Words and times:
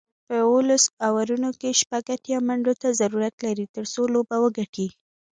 په 0.27 0.33
اوولس 0.45 0.83
اورونو 1.07 1.49
کې 1.59 1.77
شپږ 1.81 2.03
اتیا 2.15 2.37
منډو 2.47 2.73
ته 2.81 2.87
ضرورت 3.01 3.35
لري، 3.45 3.65
ترڅو 3.75 4.01
لوبه 4.13 4.35
وګټي 4.43 4.87